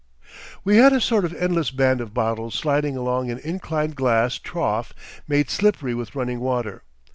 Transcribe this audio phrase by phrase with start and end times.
[0.63, 4.93] We had a sort of endless band of bottles sliding along an inclined glass trough
[5.27, 6.81] made slippery with running water.